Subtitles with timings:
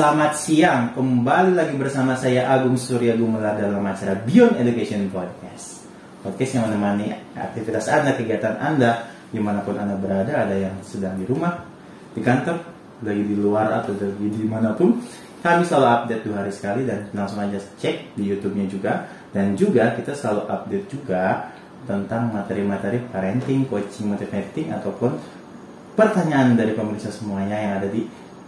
[0.00, 0.96] selamat siang.
[0.96, 5.84] Kembali lagi bersama saya Agung Surya Gumela dalam acara Beyond Education Podcast.
[6.24, 11.20] Podcast yang menemani aktivitas Anda, kegiatan Anda, di mana pun Anda berada, ada yang sedang
[11.20, 11.52] di rumah,
[12.16, 12.64] di kantor,
[13.04, 15.04] lagi di luar atau lagi di mana pun.
[15.44, 19.04] Kami selalu update dua hari sekali dan langsung aja cek di YouTube-nya juga.
[19.36, 21.52] Dan juga kita selalu update juga
[21.84, 25.12] tentang materi-materi parenting, coaching, motivating ataupun
[25.92, 28.00] pertanyaan dari pemirsa semuanya yang ada di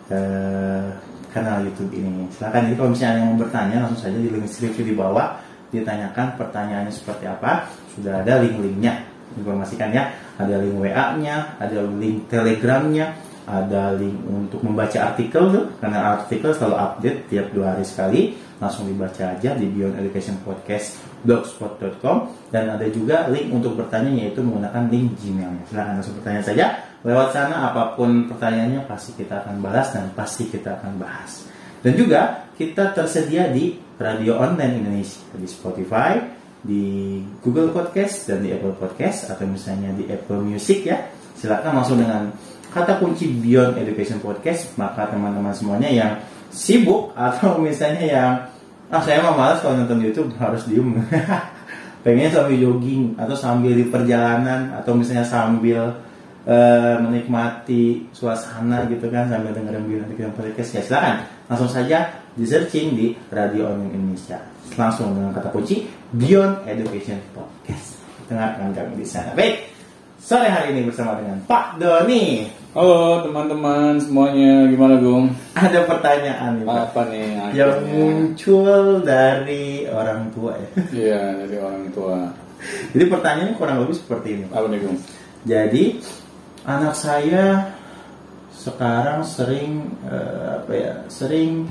[0.08, 2.28] uh, kanal YouTube ini.
[2.30, 5.40] Silahkan jadi kalau misalnya yang mau bertanya langsung saja di link deskripsi di bawah
[5.72, 7.66] ditanyakan pertanyaannya seperti apa.
[7.96, 9.08] Sudah ada link-linknya.
[9.40, 10.12] Informasikan ya.
[10.36, 13.16] Ada link WA-nya, ada link Telegram-nya,
[13.48, 18.20] ada link untuk membaca artikel tuh karena artikel selalu update tiap dua hari sekali
[18.62, 24.46] langsung dibaca aja di Beyond Education Podcast blogspot.com dan ada juga link untuk bertanya yaitu
[24.46, 26.66] menggunakan link Gmailnya silahkan langsung bertanya saja
[27.02, 31.46] lewat sana apa pun pertanyaannya pasti kita akan balas dan pasti kita akan bahas.
[31.82, 36.18] Dan juga kita tersedia di radio online Indonesia di Spotify
[36.62, 41.10] di Google Podcast dan di Apple Podcast atau misalnya di Apple Music ya.
[41.34, 42.30] Silakan langsung dengan
[42.70, 46.12] kata kunci Beyond Education Podcast maka teman-teman semuanya yang
[46.54, 48.30] sibuk atau misalnya yang
[48.92, 50.94] ah saya mah malas kalau nonton YouTube harus diem.
[52.02, 55.94] Pengennya sambil jogging atau sambil di perjalanan atau misalnya sambil
[56.46, 61.98] uh, menikmati suasana gitu kan sambil dengerin Education Podcast ya silakan langsung saja
[62.32, 64.38] di searching di Radio Online Indonesia
[64.74, 65.84] langsung dengan kata kunci
[66.16, 69.68] Beyond Education Podcast dengarkan kami di sana baik
[70.22, 75.28] sore hari ini bersama dengan Pak Doni Halo teman-teman semuanya, gimana Gung?
[75.52, 76.80] Ada pertanyaan nih Pak.
[76.88, 77.28] Apa nih?
[77.52, 80.68] Yang muncul dari orang tua ya.
[80.88, 82.32] Iya, dari orang tua.
[82.96, 84.44] Jadi pertanyaannya kurang lebih seperti ini.
[84.48, 84.56] Pak.
[84.56, 84.96] Apa nih Gung?
[85.44, 85.84] Jadi
[86.68, 87.72] anak saya
[88.52, 91.66] sekarang sering uh, apa ya, sering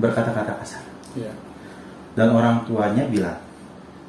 [0.00, 0.84] berkata-kata kasar.
[1.14, 1.32] Iya.
[2.14, 3.38] Dan orang tuanya bilang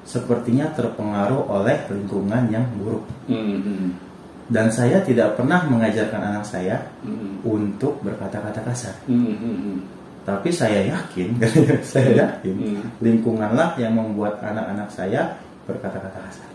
[0.05, 3.05] sepertinya terpengaruh oleh lingkungan yang buruk.
[3.25, 4.05] Mm -hmm
[4.45, 7.41] dan saya tidak pernah mengajarkan anak saya mm-hmm.
[7.41, 8.93] untuk berkata-kata kasar.
[9.09, 9.81] Mm-hmm.
[10.21, 11.37] Tapi saya yakin,
[11.93, 12.83] saya yakin mm-hmm.
[13.01, 15.33] lingkunganlah yang membuat anak-anak saya
[15.65, 16.49] berkata-kata kasar.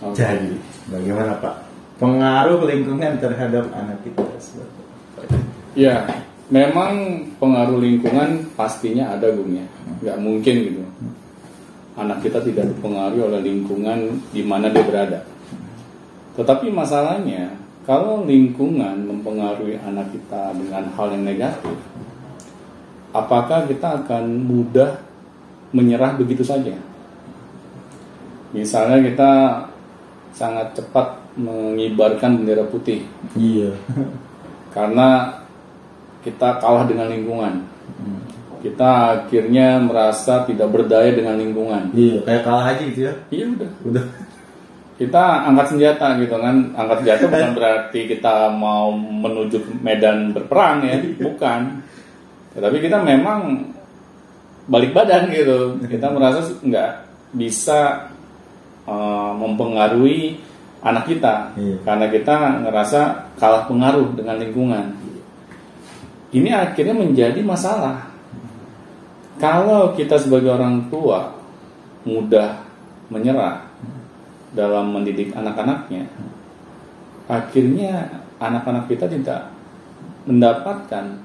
[0.00, 0.22] Okay.
[0.22, 0.54] Jadi,
[0.86, 1.56] bagaimana Pak?
[2.00, 4.24] Pengaruh lingkungan terhadap anak kita.
[5.76, 6.08] Ya,
[6.48, 9.68] memang pengaruh lingkungan pastinya ada gumnya,
[10.00, 10.82] nggak mungkin gitu.
[12.00, 15.20] Anak kita tidak dipengaruhi oleh lingkungan di mana dia berada
[16.40, 17.52] tetapi masalahnya,
[17.84, 21.76] kalau lingkungan mempengaruhi anak kita dengan hal yang negatif,
[23.12, 25.04] apakah kita akan mudah
[25.76, 26.72] menyerah begitu saja?
[28.56, 29.32] Misalnya kita
[30.32, 33.06] sangat cepat mengibarkan bendera putih.
[33.36, 33.76] Iya.
[34.74, 35.38] Karena
[36.26, 37.66] kita kalah dengan lingkungan.
[37.98, 38.20] Hmm.
[38.60, 41.96] Kita akhirnya merasa tidak berdaya dengan lingkungan.
[41.96, 43.14] Iya, kayak kalah aja gitu ya.
[43.32, 43.70] Iya udah.
[43.88, 44.04] Udah
[45.00, 51.00] kita angkat senjata gitu kan angkat senjata bukan berarti kita mau menuju medan berperang ya
[51.16, 51.80] bukan
[52.52, 53.64] tetapi kita memang
[54.68, 56.90] balik badan gitu kita merasa nggak
[57.32, 58.12] bisa
[58.84, 60.36] uh, mempengaruhi
[60.80, 61.76] anak kita iya.
[61.84, 62.36] karena kita
[62.66, 63.00] ngerasa
[63.36, 64.96] kalah pengaruh dengan lingkungan
[66.30, 68.10] ini akhirnya menjadi masalah
[69.40, 71.32] kalau kita sebagai orang tua
[72.04, 72.60] mudah
[73.08, 73.64] menyerah
[74.52, 76.04] dalam mendidik anak-anaknya,
[77.24, 79.48] akhirnya anak-anak kita tidak
[80.28, 81.24] mendapatkan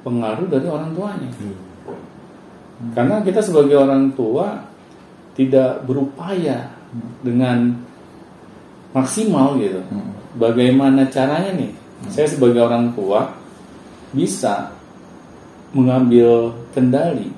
[0.00, 1.30] pengaruh dari orang tuanya.
[1.36, 1.58] Hmm.
[2.96, 4.64] Karena kita sebagai orang tua
[5.36, 6.72] tidak berupaya
[7.20, 7.76] dengan
[8.92, 9.80] maksimal gitu.
[9.88, 10.12] Hmm.
[10.36, 11.72] Bagaimana caranya nih?
[11.72, 12.10] Hmm.
[12.12, 13.32] Saya sebagai orang tua
[14.12, 14.72] bisa
[15.72, 17.32] mengambil kendali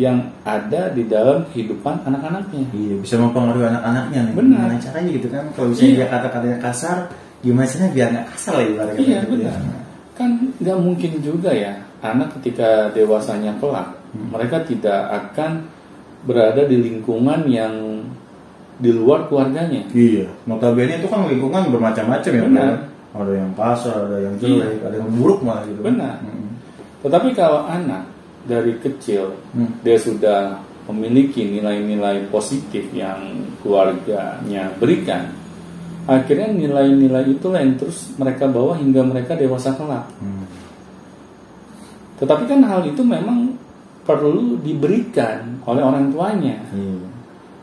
[0.00, 2.64] yang ada di dalam kehidupan anak-anaknya.
[2.72, 4.34] Iya, bisa mempengaruhi anak-anaknya nih.
[4.38, 4.56] Benar.
[4.64, 5.44] Gimana caranya gitu kan?
[5.52, 5.98] Kalau misalnya iya.
[6.00, 6.98] dia kata-katanya kasar,
[7.44, 9.02] gimana caranya biar nggak kasar lah ibaratnya.
[9.04, 9.58] Iya, gitu benar.
[9.60, 9.78] Ya.
[10.16, 14.32] Kan nggak mungkin juga ya anak ketika dewasanya kelak, hmm.
[14.32, 15.68] mereka tidak akan
[16.24, 18.04] berada di lingkungan yang
[18.80, 19.84] di luar keluarganya.
[19.92, 22.44] Iya, notabene itu kan lingkungan bermacam-macam ya.
[22.48, 22.74] Benar.
[23.10, 24.86] Ada yang kasar, ada yang jelek, iya.
[24.86, 25.80] ada yang buruk malah gitu.
[25.84, 26.24] Benar.
[26.24, 26.56] Hmm.
[27.04, 28.08] Tetapi kalau anak
[28.46, 29.84] dari kecil hmm.
[29.84, 35.30] dia sudah memiliki nilai-nilai positif yang keluarganya berikan
[36.08, 40.44] akhirnya nilai-nilai itulah yang terus mereka bawa hingga mereka dewasa kelak hmm.
[42.24, 43.54] tetapi kan hal itu memang
[44.02, 47.09] perlu diberikan oleh orang tuanya hmm.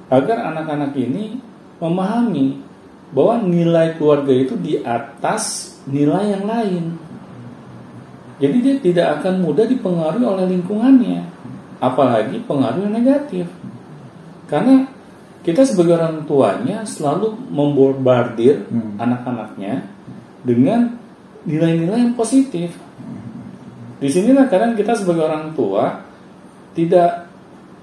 [0.08, 1.40] Agar anak-anak ini
[1.80, 2.64] memahami
[3.12, 6.86] bahwa nilai keluarga itu di atas nilai yang lain
[8.38, 11.26] Jadi dia tidak akan mudah dipengaruhi oleh lingkungannya,
[11.82, 13.50] apalagi pengaruh yang negatif.
[14.46, 14.86] Karena
[15.42, 18.94] kita sebagai orang tuanya selalu membombardir Hmm.
[19.02, 19.90] anak-anaknya
[20.46, 21.02] dengan
[21.50, 22.78] nilai-nilai yang positif.
[23.98, 26.06] Di sinilah kadang kita sebagai orang tua
[26.78, 27.26] tidak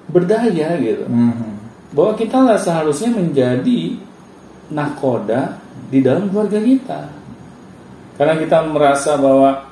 [0.06, 1.53] berdaya gitu Hmm.
[1.94, 3.94] Bahwa kita lah seharusnya menjadi
[4.74, 7.00] nakoda di dalam keluarga kita.
[8.14, 9.70] Karena kita merasa bahwa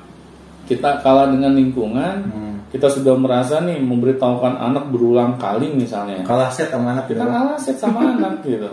[0.63, 2.55] kita kalah dengan lingkungan, Hmm.
[2.71, 6.23] kita sudah merasa nih memberitahukan anak berulang kali misalnya.
[6.23, 7.19] Kalah set sama anak gitu.
[7.19, 8.69] Kita kalah set sama anak gitu.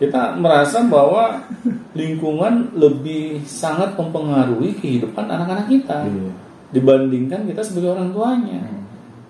[0.00, 1.44] Kita merasa bahwa
[1.92, 6.32] lingkungan lebih sangat mempengaruhi kehidupan anak-anak kita Iya.
[6.72, 8.60] dibandingkan kita sebagai orang tuanya.
[8.64, 8.80] Hmm.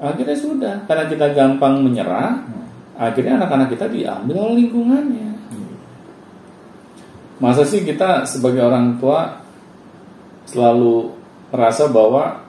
[0.00, 2.40] Akhirnya sudah, karena kita gampang menyerah,
[3.00, 5.30] akhirnya anak-anak kita diambil oleh lingkungannya.
[7.40, 9.40] Masa sih kita sebagai orang tua
[10.44, 11.16] selalu
[11.48, 12.44] merasa bahwa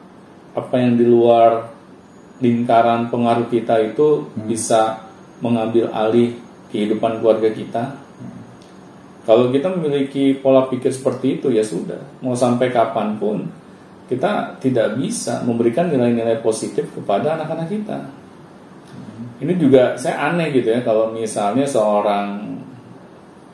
[0.52, 1.72] apa yang di luar
[2.44, 5.08] lingkaran pengaruh kita itu bisa
[5.40, 6.36] mengambil alih
[6.68, 7.84] kehidupan keluarga kita?
[9.24, 13.48] Kalau kita memiliki pola pikir seperti itu ya sudah, mau sampai kapan pun
[14.12, 18.21] kita tidak bisa memberikan nilai-nilai positif kepada anak-anak kita.
[19.42, 22.46] Ini juga saya aneh gitu ya kalau misalnya seorang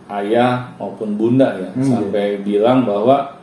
[0.07, 3.35] ayah maupun bunda ya Hmm, sampai bilang bahwa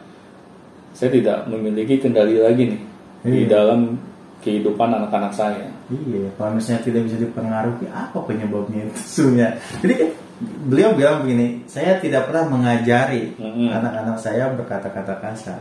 [0.95, 2.81] saya tidak memiliki kendali lagi nih
[3.25, 3.51] di Iya.
[3.51, 3.97] dalam
[4.41, 5.69] kehidupan anak-anak saya.
[5.89, 9.57] Iya, kalau misalnya tidak bisa dipengaruhi, apa penyebabnya itu sebenarnya?
[9.81, 9.95] Jadi
[10.69, 13.73] beliau bilang begini, saya tidak pernah mengajari Mm-mm.
[13.73, 15.61] anak-anak saya berkata-kata kasar.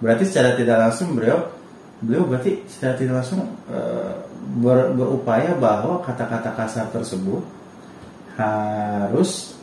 [0.00, 1.44] Berarti secara tidak langsung beliau,
[2.00, 4.12] beliau berarti secara tidak langsung eh,
[4.62, 7.42] ber- berupaya bahwa kata-kata kasar tersebut
[8.36, 9.56] harus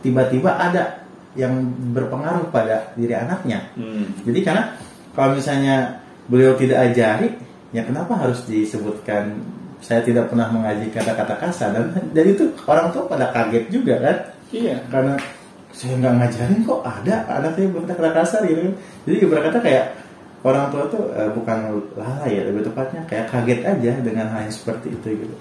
[0.00, 1.04] tiba-tiba ada
[1.38, 1.62] yang
[1.94, 3.70] berpengaruh pada diri anaknya.
[3.78, 4.10] Hmm.
[4.26, 4.74] Jadi karena
[5.14, 7.28] kalau misalnya beliau tidak ajari,
[7.70, 9.38] ya kenapa harus disebutkan
[9.80, 14.16] saya tidak pernah mengaji kata-kata kasar dan dan itu orang tua pada kaget juga kan
[14.50, 14.76] Iya.
[14.92, 15.14] karena
[15.72, 18.74] saya nggak ngajarin kok ada anak saya berkata kasar gitu kan
[19.08, 19.84] jadi berkata kayak
[20.40, 21.58] orang tua tuh eh, bukan
[21.94, 25.36] lalai ya lebih tepatnya kayak kaget aja dengan hal yang seperti itu gitu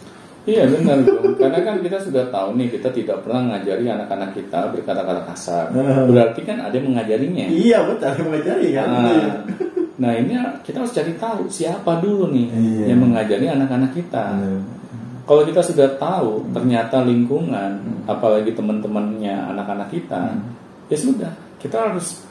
[0.50, 1.36] Iya benar Bung.
[1.38, 5.69] Karena kan kita sudah tahu nih kita tidak pernah ngajari anak-anak kita berkata-kata kasar.
[5.69, 6.10] Hmm.
[6.10, 7.46] Berarti kan ada yang mengajarinya.
[7.54, 9.36] iya betul mengajari kan Nah,
[10.00, 10.34] nah ini
[10.66, 12.86] kita harus cari tahu siapa dulu nih Iya.
[12.95, 14.25] yang mengajari anak-anak kita.
[14.42, 14.63] Hmm.
[15.28, 17.72] Kalau kita sudah tahu ternyata lingkungan,
[18.10, 20.34] apalagi teman-temannya anak-anak kita,
[20.90, 21.30] ya sudah
[21.62, 22.25] kita harus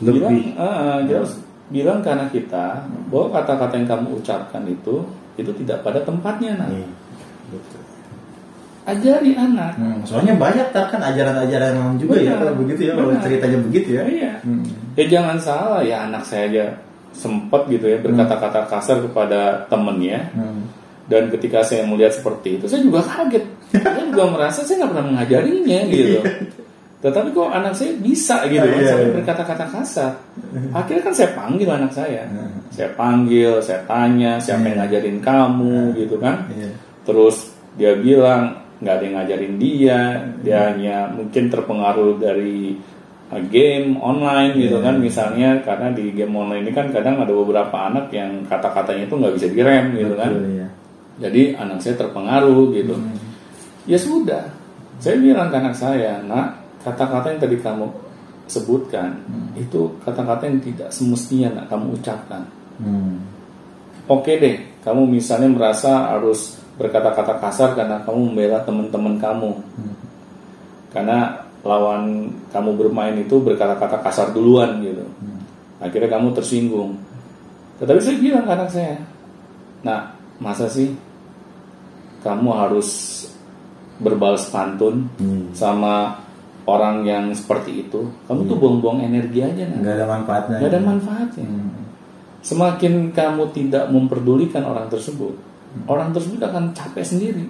[0.00, 0.56] bilang, Lebih.
[0.56, 1.34] ah, kita harus
[1.68, 6.68] bilang ke anak kita bahwa kata-kata yang kamu ucapkan itu itu tidak pada tempatnya nak.
[6.70, 6.88] Iya,
[7.50, 7.80] betul.
[8.84, 9.80] Ajari anak.
[9.80, 12.38] Hmm, soalnya banyak tak kan ajaran-ajaran yang juga ya Benar.
[12.44, 13.22] kalau begitu ya kalau Benar.
[13.24, 14.02] ceritanya begitu ya.
[14.04, 14.32] Iya.
[14.44, 14.64] Hmm.
[14.94, 16.64] Ya jangan salah ya anak saya aja
[17.16, 20.68] sempat gitu ya berkata-kata kasar kepada temennya Hmm.
[21.08, 23.44] dan ketika saya melihat seperti itu saya juga kaget.
[23.80, 26.20] saya juga merasa saya nggak pernah mengajarinya gitu.
[27.04, 29.14] Tetapi kok anak saya bisa gitu kan Iya, sampai iya.
[29.20, 30.12] berkata-kata kasar.
[30.80, 32.24] Akhirnya kan saya panggil anak saya.
[32.24, 32.64] Hmm.
[32.72, 36.48] Saya panggil, saya tanya siapa yang ngajarin kamu gitu kan.
[36.48, 36.72] Iya.
[37.04, 40.00] Terus dia bilang nggak ada yang ngajarin dia,
[40.40, 42.72] dia hanya mungkin terpengaruh dari
[43.28, 44.86] uh, game online gitu Iya.
[44.88, 49.14] kan misalnya karena di game online ini kan kadang ada beberapa anak yang kata-katanya itu
[49.20, 50.32] nggak bisa direm gitu kan.
[51.20, 52.96] Jadi anak saya terpengaruh gitu.
[52.96, 53.12] Hmm.
[53.84, 54.48] Ya sudah,
[54.96, 57.86] saya bilang ke anak saya, nak kata-kata yang tadi kamu
[58.44, 59.56] sebutkan Hmm.
[59.56, 62.44] itu kata-kata yang tidak semestinya nak kamu ucapkan.
[62.76, 63.24] Hmm.
[64.04, 69.52] Oke deh, kamu misalnya merasa harus berkata-kata kasar karena kamu membela teman-teman kamu.
[69.80, 69.96] Hmm.
[70.92, 75.08] Karena lawan kamu bermain itu berkata-kata kasar duluan gitu.
[75.24, 75.40] Hmm.
[75.80, 77.00] Akhirnya kamu tersinggung.
[77.80, 78.96] Tetapi saya bilang ke anak saya,
[79.80, 80.92] nah masa sih
[82.20, 82.88] kamu harus
[84.04, 85.48] berbalas pantun Hmm.
[85.56, 86.20] sama
[86.64, 88.08] orang yang seperti itu?
[88.28, 89.78] Kamu tuh buang-buang energi aja nah.
[89.80, 90.56] Nggak ada manfaatnya.
[90.60, 91.46] Gak ada manfaatnya.
[91.48, 91.84] Hmm.
[92.44, 95.32] Semakin kamu tidak memperdulikan orang tersebut,
[95.88, 97.44] orang tersebut akan capek sendiri.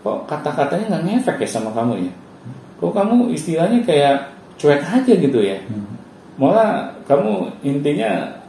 [0.00, 2.12] Kok kata-katanya nggak ngefek ya sama kamu ya?
[2.80, 5.60] Kok kamu istilahnya kayak cuek aja gitu ya?
[5.68, 5.92] Hmm.
[6.40, 8.40] Malah kamu intinya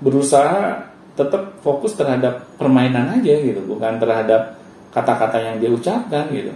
[0.00, 0.88] berusaha
[1.18, 4.56] tetap fokus terhadap permainan aja gitu, bukan terhadap
[4.94, 6.54] kata-kata yang dia ucapkan gitu.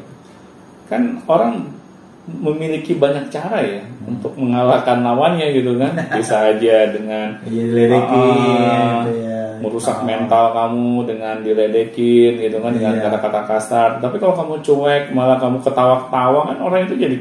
[0.89, 1.82] Kan orang
[2.23, 5.91] memiliki banyak cara ya untuk mengalahkan lawannya gitu kan.
[6.19, 8.95] Bisa aja dengan Iya diledekin.
[9.03, 9.43] Gitu ya.
[9.63, 10.07] merusak Ah.
[10.07, 13.03] mental kamu dengan diledekin gitu kan dengan Iya.
[13.07, 13.89] kata-kata kasar.
[13.99, 17.17] Tapi kalau kamu cuek malah kamu ketawa-ketawa kan orang itu jadi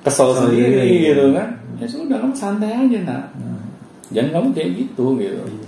[0.00, 1.04] kesel Kesel sendiri sendiri.
[1.08, 1.48] gitu kan.
[1.74, 3.24] Ya sudah kamu santai aja nak.
[3.34, 3.52] Hmm.
[4.12, 5.66] jangan kamu kayak gitu gitu Iya.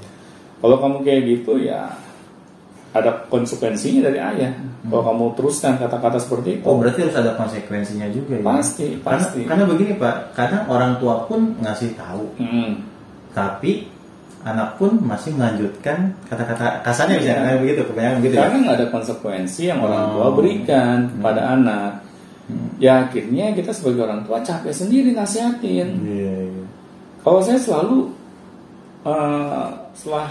[0.57, 1.89] kalau kamu kayak gitu ya
[2.93, 4.53] ada konsekuensinya dari ayah
[4.87, 8.45] kalau kamu teruskan kata-kata seperti itu Oh berarti harus ada konsekuensinya juga ya?
[8.45, 9.41] Pasti, Karena- pasti.
[9.45, 12.73] Karena, begini pak, kadang orang tua pun ngasih tahu, Mm.
[13.33, 13.91] tapi
[14.47, 17.35] anak pun masih melanjutkan kata-kata kasarnya Iya.
[17.35, 18.41] misalnya begitu, kebanyakan gitu ya.
[18.47, 20.33] karena nggak ada konsekuensi yang orang tua Oh.
[20.39, 21.19] berikan Hmm.
[21.19, 21.91] pada anak
[22.47, 22.71] Hmm.
[22.79, 26.63] ya akhirnya kita sebagai orang tua capek sendiri nasihatin Iya, iya.
[27.27, 28.15] kalau saya selalu
[29.03, 30.31] eh, setelah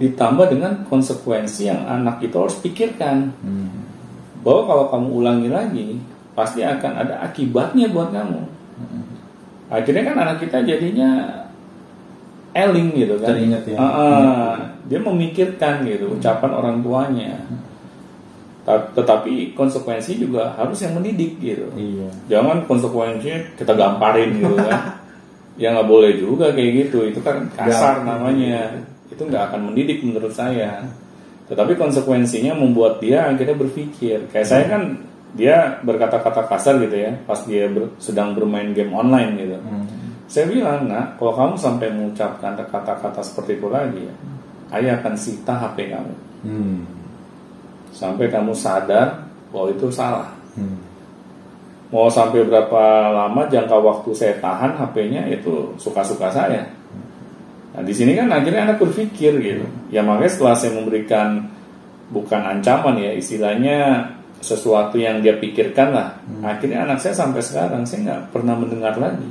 [0.00, 3.68] ditambah dengan konsekuensi yang anak itu harus pikirkan Hmm.
[4.40, 5.88] bahwa kalau kamu ulangi lagi
[6.32, 8.40] pasti akan ada akibatnya buat kamu
[9.68, 11.10] akhirnya kan anak kita jadinya
[12.50, 13.76] eling gitu kan Teringat ya.
[13.76, 14.52] Ah, ah.
[14.84, 17.38] dia memikirkan gitu ucapan orang tuanya
[18.60, 22.08] Ta- tetapi konsekuensi juga harus yang mendidik gitu Iya.
[22.28, 24.98] jangan konsekuensinya kita gamparin gitu kan
[25.62, 28.26] ya nggak boleh juga kayak gitu itu kan kasar Gampang.
[28.26, 28.80] namanya
[29.10, 30.86] itu nggak akan mendidik menurut saya
[31.46, 34.82] tetapi konsekuensinya membuat dia akhirnya berpikir kayak saya kan
[35.30, 39.86] dia berkata-kata kasar gitu ya pas dia ber- sedang bermain game online gitu Hmm.
[40.26, 44.14] saya bilang nak kalau kamu sampai mengucapkan kata-kata seperti itu lagi ya
[44.74, 46.78] ayah akan sita HP kamu Hmm.
[47.90, 50.78] sampai kamu sadar bahwa itu salah Hmm.
[51.90, 56.62] mau sampai berapa lama jangka waktu saya tahan HP-nya itu suka-suka saya.
[57.70, 59.66] Nah di sini kan akhirnya anak berpikir gitu.
[59.94, 61.46] Ya makanya setelah saya memberikan
[62.10, 64.10] bukan ancaman ya istilahnya
[64.40, 66.16] sesuatu yang dia pikirkan lah.
[66.42, 69.30] Akhirnya anak saya sampai sekarang saya nggak pernah mendengar lagi.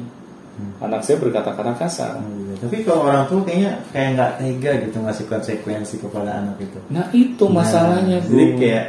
[0.79, 2.19] Anak saya berkata-kata kasar.
[2.19, 2.55] Iya.
[2.67, 6.79] Tapi kalau orang tua kayaknya kayak nggak tega gitu ngasih konsekuensi kepada anak itu.
[6.91, 8.27] Nah itu masalahnya Nah.
[8.27, 8.85] Jadi kayak,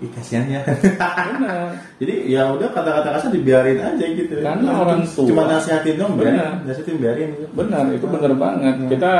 [0.00, 0.60] ih kasihan ya.
[0.64, 1.76] Benar.
[2.00, 4.40] Jadi ya udah kata-kata kasar dibiarin aja gitu.
[4.40, 6.64] Karena Nah, orang tua- cuma nasihatin dong, Benar.
[6.64, 7.46] Nasihatin biarin gitu.
[7.52, 8.74] Benar, itu benar banget.
[8.88, 9.12] Kita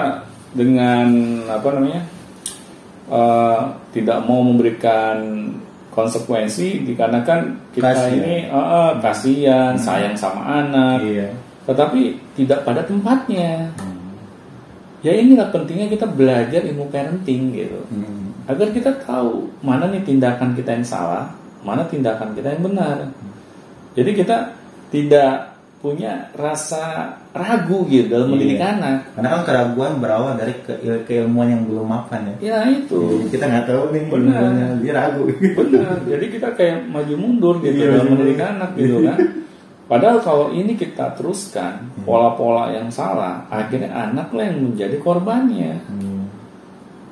[0.51, 1.07] dengan
[1.47, 2.01] apa namanya
[3.07, 3.59] eh,
[3.91, 5.17] tidak mau memberikan
[5.91, 8.15] konsekuensi dikarenakan kita Kasihan.
[8.17, 11.29] ini eh, kasihan, sayang sama anak, Iya.
[11.67, 12.01] tetapi
[12.35, 13.75] tidak pada tempatnya.
[13.77, 13.99] Hmm.
[15.01, 18.30] Ya inilah pentingnya kita belajar ilmu parenting gitu, Hmm.
[18.51, 21.31] Agar kita tahu mana nih tindakan kita yang salah,
[21.63, 23.07] mana tindakan kita yang benar.
[23.93, 24.37] Jadi kita
[24.89, 25.33] tidak
[25.81, 28.77] punya rasa ragu gitu dalam mendidik Iya.
[28.77, 28.97] anak.
[29.17, 30.77] Karena kan keraguan berawal dari ke-
[31.09, 32.35] keilmuan yang belum mapan ya.
[32.37, 33.01] Ya itu.
[33.17, 34.41] Jadi kita nggak tahu nih Benar.
[34.45, 35.23] ilmunya, dia ragu.
[35.33, 35.97] Benar.
[36.05, 39.19] Jadi kita kayak maju mundur gitu Iya, dalam mendidik anak gitu kan.
[39.89, 45.83] Padahal kalau ini kita teruskan pola-pola yang salah, akhirnya anak lah yang menjadi korbannya.
[45.83, 46.00] Hmm.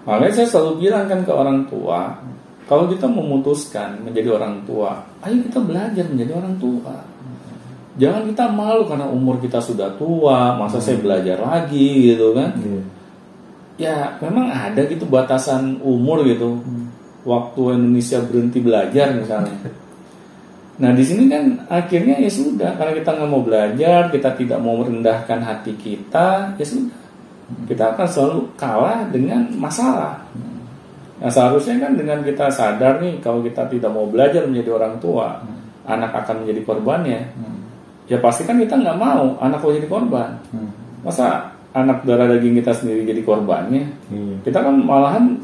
[0.08, 2.16] Makanya saya selalu bilang kan ke orang tua,
[2.64, 6.96] kalau kita memutuskan menjadi orang tua, ayo kita belajar menjadi orang tua.
[8.00, 12.56] Jangan kita malu karena umur kita sudah tua, masa saya belajar lagi gitu kan.
[12.56, 12.80] Iya.
[13.78, 16.56] Ya memang ada gitu batasan umur gitu.
[17.28, 19.60] Waktu Indonesia berhenti belajar misalnya.
[20.78, 24.78] Nah di sini kan akhirnya ya sudah karena kita nggak mau belajar, kita tidak mau
[24.78, 26.86] merendahkan hati kita, ya sudah
[27.64, 30.20] kita akan selalu kalah dengan masalah.
[31.18, 35.40] Nah seharusnya kan dengan kita sadar nih kalau kita tidak mau belajar menjadi orang tua,
[35.88, 37.20] anak akan menjadi korbannya.
[37.34, 37.58] Hmm.
[38.08, 40.30] Ya pasti kan kita nggak mau anak mau jadi korban.
[40.52, 40.70] Hmm.
[41.02, 43.84] Masa anak darah daging kita sendiri jadi korbannya?
[44.08, 44.36] Iya.
[44.44, 45.36] Kita kan malahan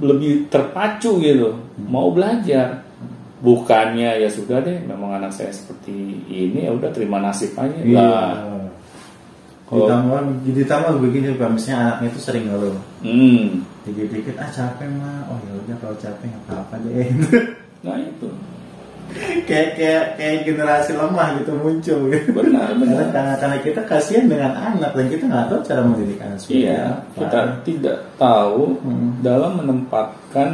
[0.00, 1.56] lebih terpacu gitu,
[1.88, 2.84] mau belajar.
[3.44, 7.76] Bukannya ya sudah deh, memang anak saya seperti ini ya udah terima nasib aja.
[7.76, 8.00] Iya.
[8.00, 8.32] Lah,
[9.74, 12.76] Ditambah, ditambah begini misalnya anaknya itu sering ngeluh.
[13.02, 13.46] hmm,
[13.84, 15.28] Dikit-dikit, ah capek mah.
[15.28, 17.08] Oh ya udah kalau capek nggak apa-apa deh.
[17.84, 18.28] nah itu
[19.44, 22.28] kayak kayak kayak generasi lemah gitu muncul gitu.
[22.32, 23.06] benar Karena, benar.
[23.12, 27.12] karena, karena kita kasihan dengan anak dan kita nggak tahu cara mendidik anak Iya, apa.
[27.20, 29.20] kita tidak tahu Hmm.
[29.20, 30.50] dalam menempatkan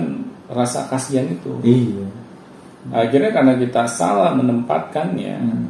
[0.50, 1.55] rasa kasihan itu.
[1.62, 2.07] Iya.
[2.91, 5.67] Akhirnya karena kita salah menempatkannya, Hmm.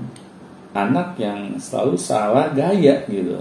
[0.70, 3.40] Anak yang selalu salah gaya gitu.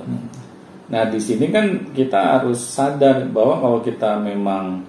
[0.90, 4.82] Nah di sini kan kita harus sadar bahwa kalau kita memang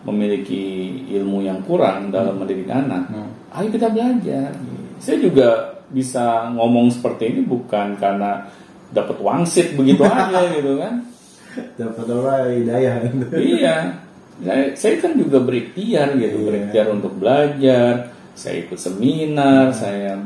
[0.00, 3.30] memiliki ilmu yang kurang dalam mendidik anak, Hmm.
[3.52, 4.48] ayo kita belajar.
[4.96, 5.48] Saya juga
[5.92, 8.48] bisa ngomong seperti ini bukan karena
[8.90, 11.04] dapat wangsit begitu aja gitu kan.
[11.76, 12.94] Dapat apa hidayah.
[13.36, 13.76] iya,
[14.40, 16.46] saya, saya kan juga berikhtiar gitu, Iya.
[16.48, 18.14] berikhtiar untuk belajar.
[18.32, 20.16] Saya ikut seminar, saya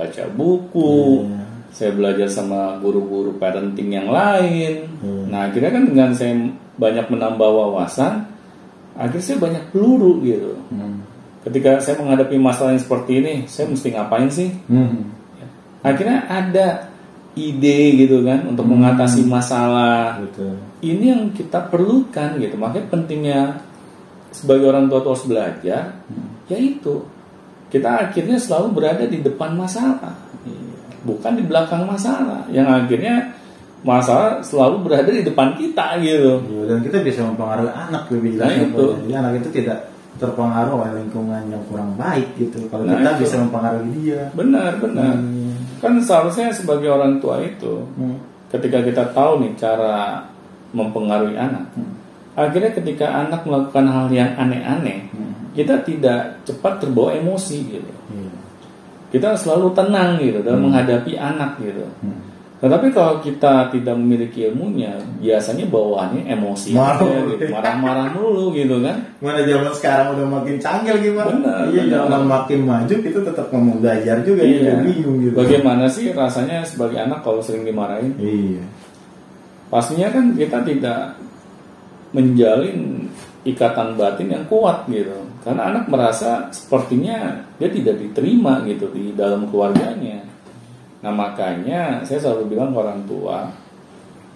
[0.00, 1.28] baca buku.
[1.28, 1.44] Iya.
[1.70, 4.90] saya belajar sama guru-guru parenting yang lain.
[4.98, 5.30] Hmm.
[5.30, 6.34] Nah akhirnya kan dengan saya
[6.74, 8.26] banyak menambah wawasan,
[8.98, 10.58] akhirnya saya banyak peluru gitu.
[10.74, 11.06] Hmm.
[11.46, 14.50] Ketika saya menghadapi masalah yang seperti ini, saya mesti ngapain sih?
[14.66, 15.14] Hmm.
[15.86, 16.90] Akhirnya ada
[17.38, 18.74] ide gitu kan untuk Hmm.
[18.74, 20.18] mengatasi masalah.
[20.26, 20.58] Betul.
[20.82, 22.58] Ini yang kita perlukan gitu.
[22.58, 23.40] Makanya pentingnya
[24.34, 26.02] sebagai orang tua harus belajar,
[26.50, 27.06] yaitu
[27.70, 30.14] kita akhirnya selalu berada di depan masalah,
[31.06, 32.44] bukan di belakang masalah.
[32.50, 33.14] Yang akhirnya
[33.80, 36.42] masalah selalu berada di depan kita gitu.
[36.44, 38.84] Iya, dan kita bisa mempengaruhi anak lebih Nah, itu.
[39.06, 39.78] Jadi anak itu tidak
[40.20, 42.68] terpengaruh oleh lingkungan yang kurang baik gitu.
[42.68, 43.20] Kalau Nah, kita itu.
[43.24, 44.22] bisa mempengaruhi dia.
[44.36, 45.16] Benar, benar.
[45.16, 45.56] Hmm.
[45.80, 48.20] Kan seharusnya sebagai orang tua itu, Hmm.
[48.52, 50.20] ketika kita tahu nih cara
[50.76, 51.72] mempengaruhi anak,
[52.36, 55.29] akhirnya ketika anak melakukan hal yang aneh-aneh, Hmm.
[55.56, 57.92] Kita tidak cepat terbawa emosi gitu.
[58.14, 58.32] Iya.
[59.10, 61.82] Kita selalu tenang gitu dalam menghadapi anak gitu.
[62.02, 62.30] Hmm.
[62.60, 67.00] Tetapi kalau kita tidak memiliki ilmunya, biasanya bawaannya emosi, Marah.
[67.00, 67.48] aja gitu.
[67.48, 69.00] marah-marah mulu gitu kan.
[69.24, 71.40] Mana zaman sekarang udah makin canggih gimana?
[71.40, 74.76] Benar, iya, zaman makin maju kita tetap mau belajar juga Iya.
[74.84, 75.40] bingung gitu.
[75.40, 78.12] Bagaimana sih rasanya sebagai anak kalau sering dimarahin?
[78.20, 78.60] Iya.
[79.72, 81.16] Pastinya kan kita tidak
[82.12, 83.08] menjalin
[83.48, 85.16] ikatan batin yang kuat gitu.
[85.40, 90.20] Karena anak merasa sepertinya dia tidak diterima gitu di dalam keluarganya.
[91.00, 93.48] Nah makanya saya selalu bilang ke orang tua,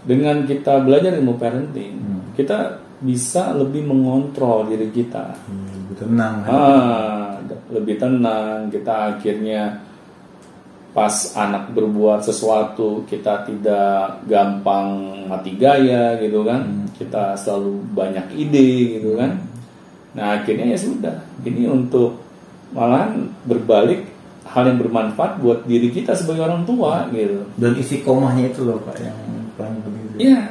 [0.05, 2.21] dengan kita belajar ilmu parenting, Hmm.
[2.37, 5.37] kita bisa lebih mengontrol diri kita.
[5.37, 6.37] Iya, lebih tenang.
[6.49, 7.37] Ah,
[7.69, 8.73] lebih tenang.
[8.73, 9.63] Kita akhirnya
[10.95, 16.89] pas anak berbuat sesuatu kita tidak gampang mati gaya gitu kan.
[16.97, 19.37] Kita selalu banyak ide gitu kan.
[20.15, 21.17] Nah akhirnya ya sudah.
[21.43, 22.23] Ini untuk
[22.75, 24.11] malahan berbalik
[24.49, 27.43] hal yang bermanfaat buat diri kita sebagai orang tua gitu.
[27.59, 29.19] Dan isi komahnya itu loh Pak yang
[29.59, 30.05] paling penting.
[30.19, 30.43] Iya,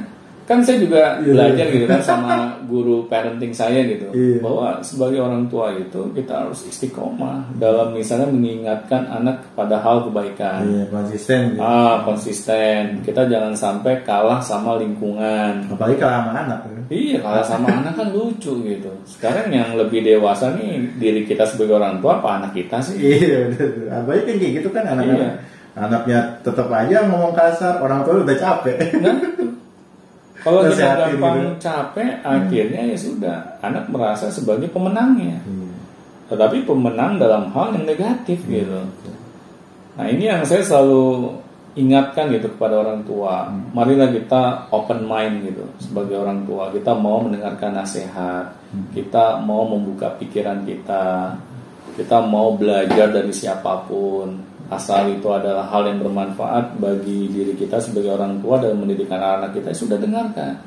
[0.54, 1.34] kan saya juga Iya.
[1.34, 2.34] belajar gitu kan sama
[2.72, 4.38] guru parenting saya gitu, Iya.
[4.40, 10.62] bahwa sebagai orang tua itu kita harus istiqomah dalam misalnya mengingatkan anak kepada hal kebaikan.
[10.64, 11.60] Iya, konsisten gitu.
[11.60, 13.02] Ah, konsisten.
[13.02, 15.68] Kita jangan sampai kalah sama lingkungan.
[15.68, 16.60] Apalagi kalau sama anak.
[16.64, 16.80] ya.
[16.94, 18.92] Iya, kalah sama anak kan lucu gitu.
[19.04, 22.96] Sekarang yang lebih dewasa nih diri kita sebagai orang tua apa anak kita sih?
[23.00, 23.90] Iya, betul.
[23.90, 25.18] Apalagi kayak gitu kan anak-anak.
[25.18, 25.32] Iya.
[25.74, 28.94] Anaknya tetap aja ngomong kasar, orang tua udah capek.
[29.02, 29.33] Nah,
[30.44, 31.52] kalau kita gampang gitu.
[31.64, 35.40] capek, akhirnya ya sudah, anak merasa sebagai pemenangnya.
[35.40, 35.72] Iya.
[36.28, 38.84] Tetapi pemenang dalam hal yang negatif gitu.
[39.96, 41.32] Nah ini yang saya selalu
[41.74, 43.50] ingatkan gitu kepada orang tua.
[43.74, 46.70] Marilah kita open mind gitu sebagai orang tua.
[46.70, 48.46] Kita mau mendengarkan nasihat,
[48.94, 51.38] kita mau membuka pikiran kita,
[51.98, 54.53] kita mau belajar dari siapa pun.
[54.74, 59.54] Asal itu adalah hal yang bermanfaat bagi diri kita sebagai orang tua dalam mendidikan anak
[59.54, 60.58] kita, ya sudah dengarkan.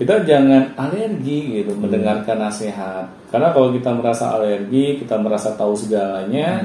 [0.00, 3.04] Kita jangan alergi gitu mendengarkan nasihat.
[3.28, 6.64] Karena kalau kita merasa alergi kita merasa tahu segalanya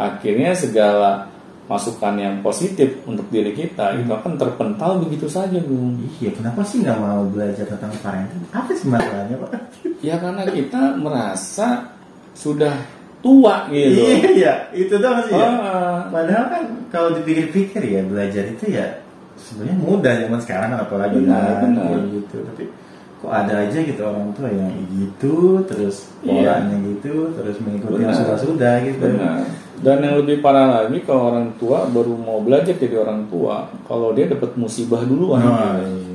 [0.00, 1.28] akhirnya segala
[1.70, 6.82] masukan yang positif untuk diri kita itu akan terpental begitu saja Bung Iya, kenapa sih
[6.82, 8.42] nggak mau belajar tentang parenting?
[8.50, 9.50] Apa sih masalahnya, Pak?
[10.02, 11.94] ya karena kita merasa
[12.34, 12.74] sudah
[13.20, 14.00] tua gitu
[14.32, 15.48] Iya, itu dong sih ya.
[15.60, 19.04] Ah, Padahal kan kalau dipikir-pikir ya belajar itu ya
[19.36, 22.00] sebenarnya mudah zaman sekarang apalagi Benar, kan benar.
[22.10, 22.36] gitu.
[22.44, 22.64] Tapi
[23.20, 26.56] kok ada aja gitu orang tua yang gitu terus Iya.
[26.56, 29.04] polanya gitu terus mengikuti yang sudah-sudah gitu.
[29.06, 29.44] Benar.
[29.80, 34.12] Dan yang lebih parah lagi kalau orang tua baru mau belajar jadi orang tua, kalau
[34.12, 35.40] dia dapat musibah duluan.
[35.40, 35.88] Nah, gitu.
[35.88, 36.09] iya.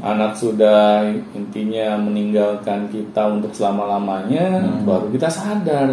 [0.00, 4.88] Anak sudah intinya meninggalkan kita untuk selama-lamanya, Hmm.
[4.88, 5.92] baru kita sadar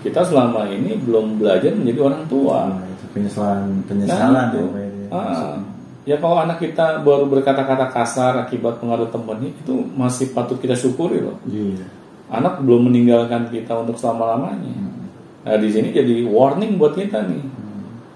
[0.00, 2.60] kita selama ini belum belajar menjadi orang tua.
[3.10, 4.62] Penyesalan penyesalan Nah, itu.
[4.62, 5.04] ya, itu.
[5.10, 5.54] Ah,
[6.06, 11.18] ya kalau anak kita baru berkata-kata kasar akibat pengaruh temannya itu masih patut kita syukuri
[11.20, 11.36] loh.
[11.44, 11.84] Iya.
[12.30, 14.70] Anak belum meninggalkan kita untuk selama-lamanya.
[15.42, 17.42] Nah di sini jadi warning buat kita nih.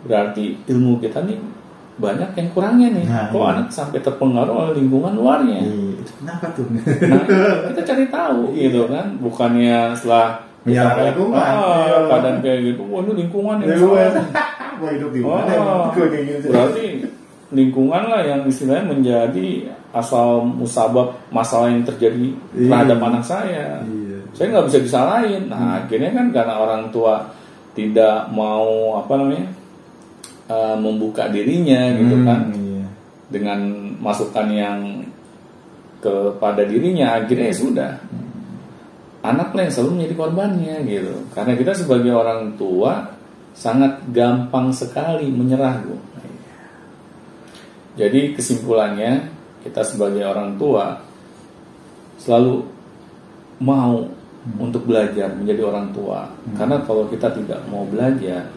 [0.06, 1.36] Berarti ilmu kita nih
[1.94, 3.06] banyak yang kurangnya nih.
[3.06, 3.50] Nah, Kok iya.
[3.54, 5.60] anak sampai terpengaruh oleh lingkungan luarnya?
[5.62, 6.66] Iya, itu kenapa tuh?
[6.68, 7.22] Nah,
[7.70, 11.38] kita cari tahu gitu kan, bukannya setelah Menyalahkan lingkungan.
[11.38, 11.54] ah,
[11.84, 11.96] Iya.
[12.08, 14.10] keadaan kayak gitu, wah ini lingkungan yang Lingkungan.
[14.10, 14.26] salah.
[14.74, 15.54] Mau hidup di Oh, mana?
[15.94, 16.46] Gitu.
[16.48, 16.86] berarti
[17.50, 19.48] lingkungan lah yang istilahnya menjadi
[19.92, 22.66] asal musabab masalah yang terjadi Iya.
[22.66, 23.78] terhadap anak saya.
[23.80, 24.18] Iya.
[24.34, 25.42] Saya nggak bisa disalahin.
[25.46, 27.22] Nah, akhirnya kan karena orang tua
[27.70, 29.46] tidak mau apa namanya
[30.46, 32.84] eh, membuka dirinya gitu Hmm, kan Iya.
[33.32, 33.60] dengan
[33.98, 34.78] masukan yang
[35.98, 37.92] kepada dirinya akhirnya ya sudah
[39.24, 43.08] anak lah yang selalu menjadi korbannya gitu karena kita sebagai orang tua
[43.56, 45.96] sangat gampang sekali menyerah Bu.
[47.94, 49.30] Jadi kesimpulannya
[49.62, 50.98] kita sebagai orang tua
[52.18, 52.66] selalu
[53.62, 54.02] mau
[54.58, 56.26] untuk belajar menjadi orang tua.
[56.58, 58.50] Karena kalau kita tidak mau belajar,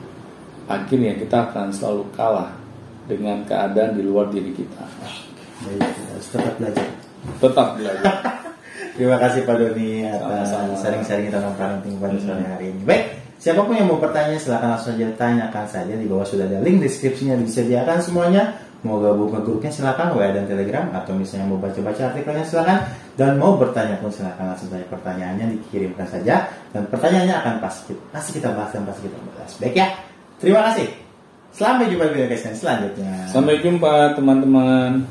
[0.67, 2.51] akhirnya kita akan selalu kalah
[3.07, 4.83] dengan keadaan di luar diri kita.
[5.63, 6.87] Baik, harus tetap belajar.
[7.39, 8.13] Tetap belajar.
[8.97, 12.81] Terima kasih Pak Doni atas sharing-sharing tentang parenting pada sore hari ini.
[12.81, 13.05] Baik,
[13.37, 16.83] siapa pun yang mau bertanya silahkan langsung saja tanyakan saja di bawah sudah ada link
[16.83, 18.57] deskripsinya disediakan semuanya.
[18.85, 22.85] Mau gabung ke grupnya silakan WA dan Telegram atau misalnya mau baca-baca artikelnya silakan
[23.17, 28.37] dan mau bertanya pun silakan langsung saja pertanyaannya dikirimkan saja dan pertanyaannya akan pasti pasti
[28.37, 29.51] kita bahas dan pasti kita bahas.
[29.57, 30.06] Baik ya.
[30.37, 30.87] Terima kasih.
[31.49, 33.25] Sampai jumpa di video selanjutnya.
[33.25, 35.01] Sampai jumpa teman-teman.